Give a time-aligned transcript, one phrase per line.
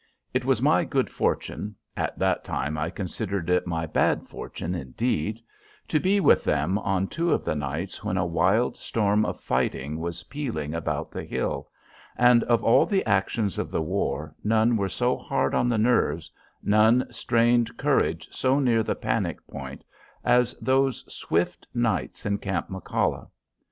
[0.33, 5.39] It was my good fortune at that time I considered it my bad fortune, indeed
[5.89, 9.99] to be with them on two of the nights when a wild storm of fighting
[9.99, 11.69] was pealing about the hill;
[12.17, 16.31] and, of all the actions of the war, none were so hard on the nerves,
[16.63, 19.83] none strained courage so near the panic point,
[20.23, 23.29] as those swift nights in Camp McCalla.